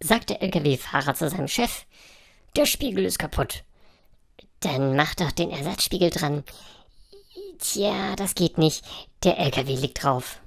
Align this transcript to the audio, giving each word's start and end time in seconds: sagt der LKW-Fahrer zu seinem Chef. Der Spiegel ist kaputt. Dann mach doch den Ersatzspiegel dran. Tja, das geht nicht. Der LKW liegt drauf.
sagt 0.00 0.30
der 0.30 0.42
LKW-Fahrer 0.42 1.14
zu 1.14 1.28
seinem 1.28 1.48
Chef. 1.48 1.84
Der 2.56 2.66
Spiegel 2.66 3.04
ist 3.04 3.18
kaputt. 3.18 3.64
Dann 4.60 4.96
mach 4.96 5.14
doch 5.14 5.32
den 5.32 5.50
Ersatzspiegel 5.50 6.10
dran. 6.10 6.44
Tja, 7.58 8.16
das 8.16 8.34
geht 8.34 8.58
nicht. 8.58 8.84
Der 9.24 9.38
LKW 9.38 9.74
liegt 9.74 10.02
drauf. 10.02 10.40